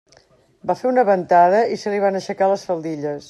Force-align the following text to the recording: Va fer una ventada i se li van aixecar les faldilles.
Va 0.71 0.75
fer 0.79 0.87
una 0.91 1.03
ventada 1.09 1.61
i 1.75 1.79
se 1.83 1.95
li 1.95 2.03
van 2.07 2.19
aixecar 2.21 2.51
les 2.55 2.67
faldilles. 2.71 3.19